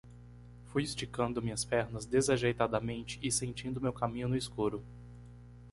[0.65, 4.83] Fui esticando minhas pernas desajeitadamente e sentindo meu caminho no escuro.